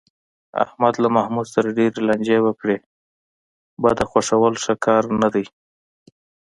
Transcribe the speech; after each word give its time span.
احمد 0.63 0.93
له 1.03 1.07
محمود 1.15 1.47
سره 1.55 1.75
ډېرې 1.77 1.99
لانجې 2.07 2.37
وکړې، 2.47 2.77
بده 3.81 4.03
خوښول 4.11 4.53
ښه 4.63 4.73
کار 4.85 5.03
نه 5.21 5.29
دی. 5.33 5.45